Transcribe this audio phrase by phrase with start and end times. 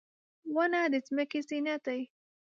[0.55, 2.01] •ونه د ځمکې زینت دی.